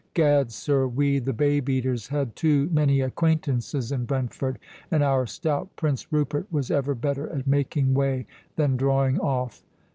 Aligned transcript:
Gad, 0.15 0.51
sir, 0.51 0.87
we, 0.87 1.19
the 1.19 1.31
babe 1.31 1.69
eaters, 1.69 2.07
had 2.07 2.35
too 2.35 2.67
many 2.71 3.01
acquaintances 3.01 3.91
in 3.91 4.05
Brentford, 4.05 4.57
and 4.89 5.03
our 5.03 5.27
stout 5.27 5.75
Prince 5.75 6.11
Rupert 6.11 6.47
was 6.51 6.71
ever 6.71 6.95
better 6.95 7.29
at 7.29 7.45
making 7.45 7.93
way 7.93 8.25
than 8.55 8.77
drawing 8.77 9.19
off. 9.19 9.61